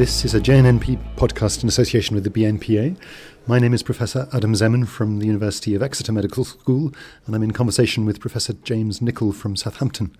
[0.00, 2.96] This is a JNNP podcast in association with the BNPA.
[3.46, 6.90] My name is Professor Adam Zeman from the University of Exeter Medical School,
[7.26, 10.16] and I'm in conversation with Professor James Nicoll from Southampton.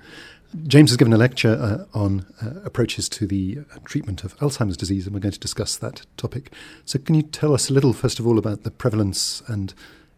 [0.66, 4.77] James has given a lecture uh, on uh, approaches to the uh, treatment of Alzheimer's
[4.77, 6.52] disease, and we're going to discuss that topic.
[6.84, 9.72] So, can you tell us a little, first of all, about the prevalence and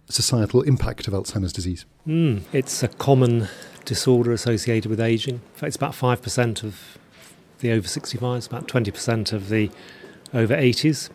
[0.09, 1.85] societal impact of Alzheimer's disease?
[2.05, 3.47] Mm, it's a common
[3.85, 5.37] disorder associated with aging.
[5.37, 6.99] In fact, it's about 5% of
[7.63, 9.71] the over 65s, about 20% of the
[10.35, 11.09] over 80s.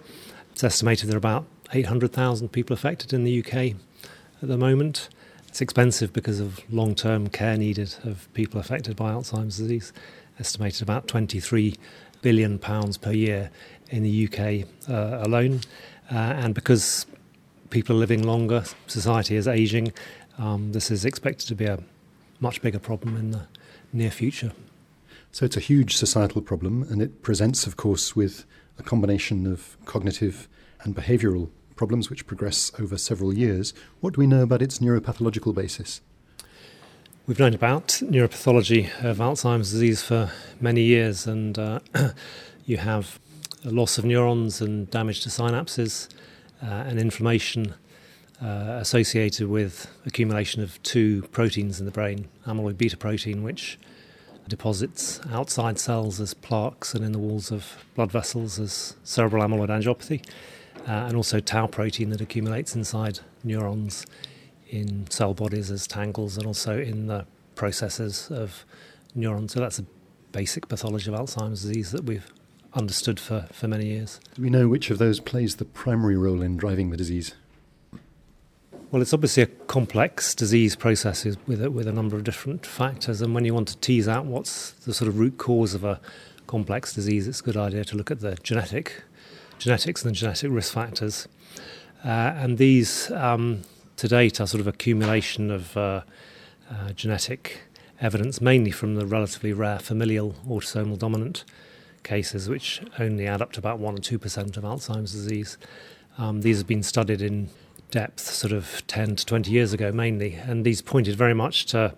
[0.52, 3.76] It's estimated there are about 800,000 people affected in the UK
[4.42, 5.10] at the moment.
[5.48, 9.94] It's expensive because of long term care needed of people affected by Alzheimer's disease,
[10.40, 11.76] estimated about 23
[12.22, 13.52] billion pounds per year
[13.90, 15.62] in the UK uh, alone.
[16.12, 17.06] Uh, and because
[17.70, 19.94] people are living longer, society is aging,
[20.38, 21.80] um, this is expected to be a
[22.40, 23.48] much bigger problem in the
[23.92, 24.52] near future.
[25.38, 28.44] So it's a huge societal problem, and it presents, of course, with
[28.80, 30.50] a combination of cognitive
[30.82, 33.72] and behavioural problems which progress over several years.
[34.00, 36.02] What do we know about its neuropathological basis?
[37.28, 41.82] We've known about neuropathology of Alzheimer's disease for many years, and uh,
[42.66, 43.20] you have
[43.64, 46.10] a loss of neurons and damage to synapses
[46.64, 47.76] uh, and inflammation
[48.42, 53.78] uh, associated with accumulation of two proteins in the brain amyloid beta protein, which
[54.48, 59.70] deposits outside cells as plaques and in the walls of blood vessels as cerebral amyloid
[59.70, 60.24] angiopathy,
[60.88, 64.06] uh, and also tau protein that accumulates inside neurons
[64.70, 67.26] in cell bodies as tangles and also in the
[67.56, 68.66] processes of
[69.16, 69.54] neurons.
[69.54, 69.86] So that's a
[70.32, 72.32] basic pathology of Alzheimer's disease that we've
[72.74, 74.20] understood for, for many years.
[74.36, 77.34] Do we know which of those plays the primary role in driving the disease?
[78.90, 83.22] Well, it's obviously a complex disease process with a, with a number of different factors,
[83.22, 86.00] and when you want to tease out what's the sort of root cause of a
[86.48, 89.04] complex disease, it's a good idea to look at the genetic
[89.60, 91.28] genetics and the genetic risk factors.
[92.06, 93.64] Uh, and these, um,
[93.98, 96.02] to date, are sort of accumulation of uh,
[96.72, 97.64] uh, genetic
[98.00, 101.44] evidence, mainly from the relatively rare familial autosomal dominant
[102.04, 105.58] cases, which only add up to about 1 or 2% of Alzheimer's disease.
[106.18, 107.50] Um, these have been studied in
[107.92, 111.96] depth sort of 10 to 20 years ago mainly, and these pointed very much to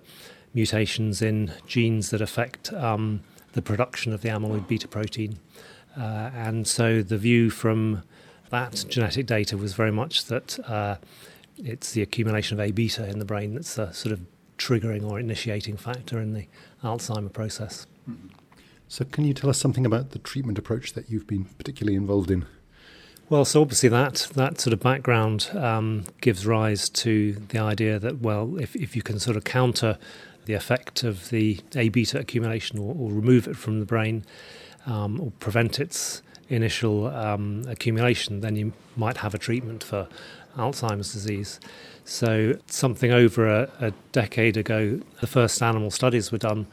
[0.53, 3.22] mutations in genes that affect um,
[3.53, 5.39] the production of the amyloid beta protein.
[5.97, 8.03] Uh, and so the view from
[8.49, 10.95] that genetic data was very much that uh,
[11.57, 14.22] it's the accumulation of A beta in the brain that's a sort of
[14.57, 16.45] triggering or initiating factor in the
[16.83, 17.88] Alzheimer process.
[18.88, 22.31] So, can you tell us something about the treatment approach that you've been particularly involved
[22.31, 22.45] in?
[23.29, 28.22] Well, so obviously that that sort of background um, gives rise to the idea that
[28.22, 30.00] well, if if you can sort of counter
[30.45, 34.25] the effect of the A beta accumulation or, or, remove it from the brain
[34.88, 40.07] um, or prevent its initial um, accumulation, then you might have a treatment for
[40.57, 41.59] Alzheimer's disease.
[42.06, 46.66] So something over a, a decade ago, the first animal studies were done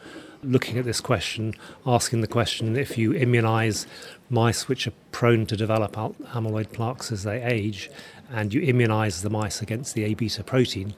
[0.42, 1.54] looking at this question,
[1.86, 3.86] asking the question if you immunize
[4.28, 7.90] mice which are prone to develop amyloid plaques as they age,
[8.30, 10.94] and you immunize the mice against the A beta protein,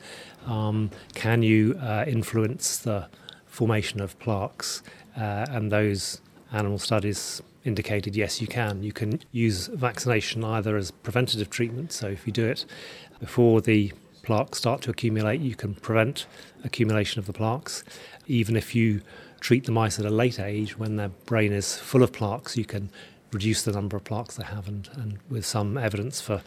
[0.46, 3.06] um, can you uh, influence the
[3.46, 4.82] formation of plaques?
[5.16, 6.20] Uh, and those
[6.52, 8.82] animal studies indicated yes, you can.
[8.82, 12.64] You can use vaccination either as preventative treatment, so if you do it
[13.20, 16.26] before the plaques start to accumulate, you can prevent
[16.64, 17.84] accumulation of the plaques.
[18.26, 19.00] Even if you
[19.40, 22.64] treat the mice at a late age when their brain is full of plaques, you
[22.64, 22.90] can
[23.32, 26.42] reduce the number of plaques they have, and, and with some evidence for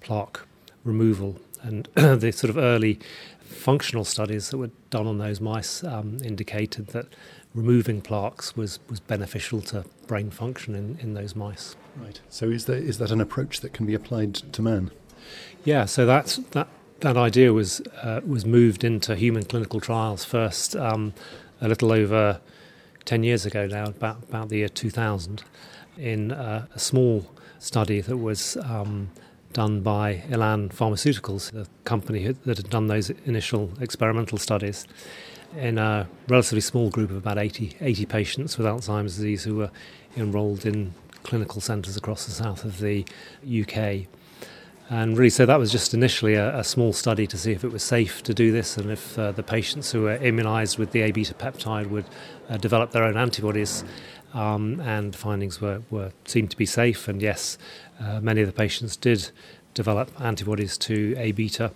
[0.00, 0.40] plaque
[0.84, 1.40] removal.
[1.62, 3.00] And the sort of early
[3.40, 7.06] functional studies that were done on those mice um, indicated that
[7.54, 11.74] removing plaques was, was beneficial to brain function in, in those mice.
[11.96, 12.20] Right.
[12.28, 14.90] So is that, is that an approach that can be applied to man?
[15.64, 16.68] Yeah, so that, that,
[17.00, 21.14] that idea was, uh, was moved into human clinical trials first um,
[21.60, 22.40] a little over
[23.04, 25.42] 10 years ago now, about, about the year 2000,
[25.96, 27.26] in a, a small
[27.58, 29.10] study that was um,
[29.52, 34.86] done by Elan Pharmaceuticals, the company that had done those initial experimental studies,
[35.56, 39.70] in a relatively small group of about 80, 80 patients with Alzheimer's disease who were
[40.16, 43.04] enrolled in clinical centres across the south of the
[43.44, 44.06] UK.
[44.90, 47.70] And really, so that was just initially a, a, small study to see if it
[47.70, 51.02] was safe to do this and if uh, the patients who were immunised with the
[51.02, 52.06] A beta peptide would
[52.48, 53.84] uh, develop their own antibodies.
[54.32, 57.06] Um, and findings were, were seemed to be safe.
[57.06, 57.58] And yes,
[58.00, 59.30] uh, many of the patients did
[59.74, 61.70] develop antibodies to A beta.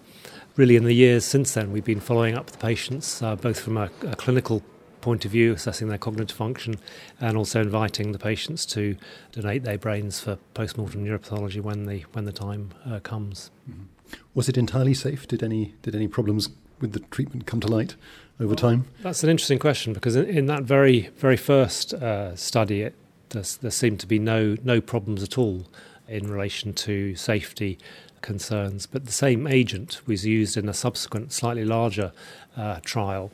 [0.56, 3.76] Really, in the years since then, we've been following up the patients uh, both from
[3.76, 4.62] a, a clinical
[5.02, 6.76] point of view, assessing their cognitive function,
[7.20, 8.96] and also inviting the patients to
[9.32, 13.50] donate their brains for post-mortem neuropathology when the when the time uh, comes.
[13.68, 13.82] Mm-hmm.
[14.34, 15.28] Was it entirely safe?
[15.28, 16.48] Did any did any problems
[16.80, 17.96] with the treatment come to light
[18.40, 18.86] over time?
[19.02, 22.94] That's an interesting question because in, in that very very first uh, study, it,
[23.30, 25.66] there seemed to be no no problems at all
[26.08, 27.78] in relation to safety
[28.22, 28.86] concerns.
[28.86, 32.12] But the same agent was used in a subsequent, slightly larger
[32.56, 33.30] uh, trial,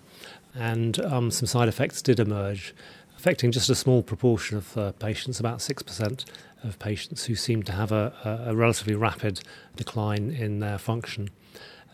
[0.59, 2.75] and um, some side effects did emerge,
[3.17, 6.25] affecting just a small proportion of uh, patients, about 6%
[6.65, 9.41] of patients who seemed to have a, a, relatively rapid
[9.77, 11.31] decline in their function.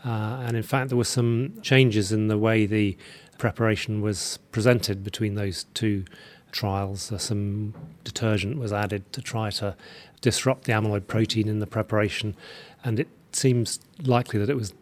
[0.03, 2.97] Uh, and in fact, there were some changes in the way the
[3.37, 6.03] preparation was presented between those two
[6.51, 7.11] trials.
[7.11, 7.73] Uh, some
[8.03, 9.75] detergent was added to try to
[10.21, 12.35] disrupt the amyloid protein in the preparation,
[12.83, 14.73] and it seems likely that it was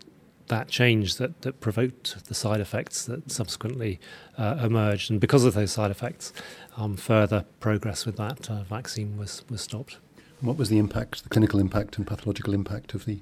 [0.47, 3.99] that change that, that provoked the side effects that subsequently
[4.37, 5.09] uh, emerged.
[5.11, 6.33] And because of those side effects,
[6.77, 9.97] um, further progress with that uh, vaccine was, was stopped.
[10.41, 13.19] What was the impact, the clinical impact and pathological impact of the,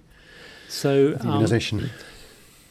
[0.68, 1.83] so, of the immunisation?
[1.83, 1.89] Um,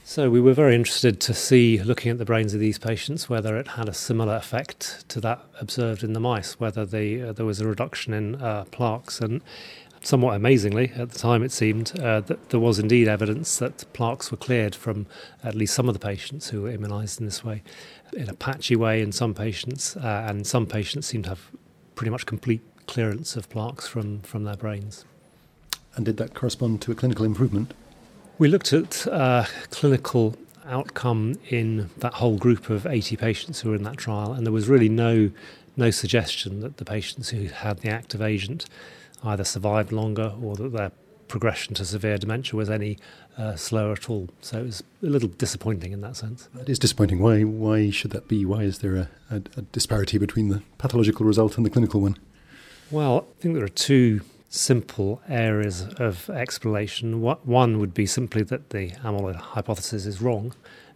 [0.03, 3.57] so we were very interested to see, looking at the brains of these patients, whether
[3.57, 7.47] it had a similar effect to that observed in the mice, whether the, uh, there
[7.47, 9.21] was a reduction in uh, plaques.
[9.21, 9.41] And
[10.03, 14.31] somewhat amazingly, at the time it seemed, uh, that there was indeed evidence that plaques
[14.31, 15.07] were cleared from
[15.45, 17.63] at least some of the patients who were immunised in this way,
[18.15, 21.51] in a patchy way in some patients, uh, and some patients seemed to have
[21.95, 25.05] pretty much complete clearance of plaques from, from their brains.
[25.97, 27.75] And did that correspond to a clinical improvement?
[28.39, 30.37] We looked at uh, clinical
[30.67, 34.53] outcome in that whole group of 80 patients who were in that trial, and there
[34.53, 35.31] was really no
[35.77, 38.67] no suggestion that the patients who had the active agent
[39.25, 40.93] either survived longer or that their
[41.29, 42.99] progression to severe dementia was any
[43.39, 44.29] uh, slower at all.
[44.41, 46.49] So it was a little disappointing in that sense.
[46.61, 47.21] It is disappointing.
[47.21, 47.43] Why?
[47.43, 48.45] Why should that be?
[48.45, 52.17] Why is there a, a, a disparity between the pathological result and the clinical one?
[52.91, 57.21] Well, I think there are two simple areas of explanation.
[57.21, 60.53] One would be simply that the amyloid hypothesis is wrong,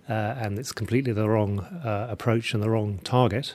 [0.09, 3.55] uh, and it's completely the wrong uh, approach and the wrong target.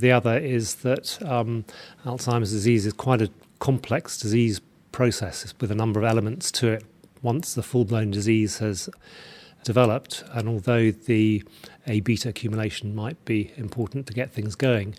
[0.00, 1.64] The other is that um,
[2.04, 4.60] Alzheimer's disease is quite a complex disease
[4.92, 6.84] process with a number of elements to it.
[7.22, 8.88] Once the full blown disease has
[9.64, 11.42] developed, and although the
[11.86, 14.94] A beta accumulation might be important to get things going,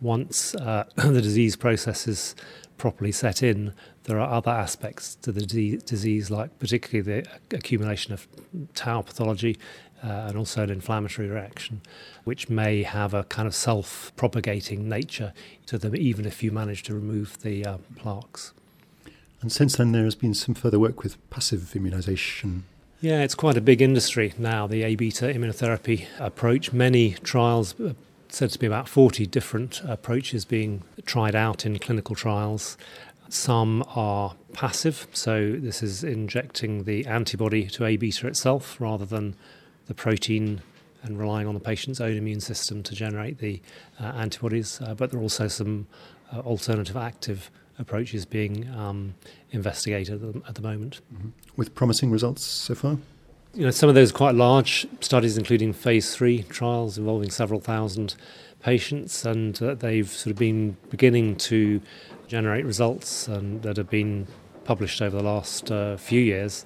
[0.00, 2.34] once uh, the disease process is
[2.78, 3.72] properly set in,
[4.04, 5.46] there are other aspects to the
[5.78, 8.26] disease, like particularly the accumulation of
[8.74, 9.58] tau pathology
[10.04, 11.80] uh, and also an inflammatory reaction,
[12.24, 15.32] which may have a kind of self propagating nature
[15.66, 18.52] to them, even if you manage to remove the uh, plaques.
[19.40, 22.62] And since then, there has been some further work with passive immunisation.
[23.00, 26.72] Yeah, it's quite a big industry now, the A beta immunotherapy approach.
[26.72, 27.94] Many trials, uh,
[28.28, 32.76] said to be about 40 different approaches being tried out in clinical trials.
[33.28, 39.36] Some are passive, so this is injecting the antibody to A beta itself rather than
[39.86, 40.62] the protein
[41.02, 43.60] and relying on the patient's own immune system to generate the
[44.00, 44.80] uh, antibodies.
[44.80, 45.86] Uh, but there are also some
[46.32, 49.14] uh, alternative active approaches being um,
[49.50, 51.00] investigated at the, at the moment.
[51.12, 51.28] Mm-hmm.
[51.56, 52.98] With promising results so far?
[53.52, 58.16] You know, some of those quite large studies, including phase three trials involving several thousand
[58.60, 61.80] patients, and uh, they've sort of been beginning to
[62.26, 64.26] generate results and that have been
[64.64, 66.64] published over the last uh, few years.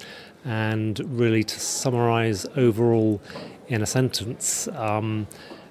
[0.49, 3.21] And really, to summarize overall
[3.69, 5.27] in a sentence, um,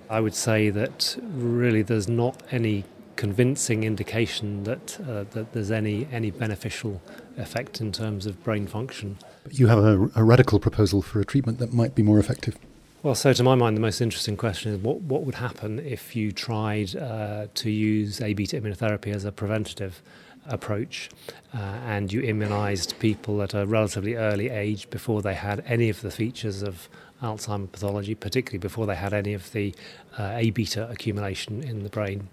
[0.08, 2.84] I would say that really there's not any
[3.16, 7.02] convincing indication that uh, that there's any any beneficial
[7.38, 9.18] effect in terms of brain function.
[9.44, 12.56] But You have a, a, radical proposal for a treatment that might be more effective.
[13.02, 16.16] Well, so to my mind, the most interesting question is what what would happen if
[16.16, 20.04] you tried uh, to use A beta immunotherapy as a preventative
[20.48, 21.10] approach
[21.54, 26.02] uh, and you immunized people at a relatively early age before they had any of
[26.02, 26.90] the features of
[27.22, 29.74] Alzheimer's pathology, particularly before they had any of the
[30.18, 32.30] uh, A beta accumulation in the brain.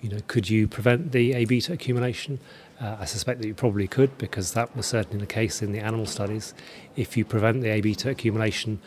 [0.00, 2.38] You know, could you prevent the A beta accumulation?
[2.80, 5.80] Uh, I suspect that you probably could because that was certainly the case in the
[5.80, 6.54] animal studies.
[6.94, 8.80] If you prevent the A beta accumulation,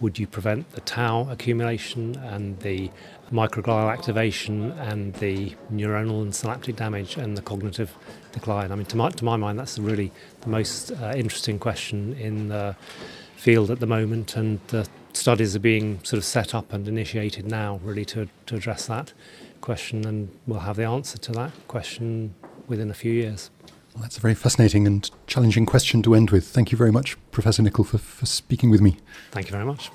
[0.00, 2.90] would you prevent the tau accumulation and the
[3.32, 7.94] microglial activation and the neuronal and synaptic damage and the cognitive
[8.32, 8.72] decline?
[8.72, 10.12] I mean, to my, to my mind, that's really
[10.42, 12.76] the most uh, interesting question in the
[13.36, 17.46] field at the moment, and the studies are being sort of set up and initiated
[17.46, 19.12] now, really, to, to address that
[19.60, 22.34] question, and we'll have the answer to that question
[22.66, 23.50] within a few years.
[23.96, 26.46] Well, that's a very fascinating and challenging question to end with.
[26.46, 28.98] Thank you very much, Professor Nicoll, for, for speaking with me.
[29.30, 29.90] Thank you very much.